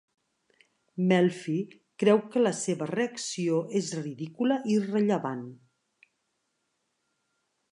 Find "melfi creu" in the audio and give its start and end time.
1.09-2.21